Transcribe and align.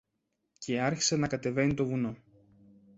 Και 0.57 0.81
άρχισε 0.81 1.15
να 1.15 1.27
κατεβαίνει 1.27 1.73
το 1.73 1.85
βουνό. 1.85 2.15